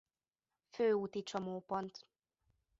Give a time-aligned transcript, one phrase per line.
[0.69, 2.05] Főúti csomópont.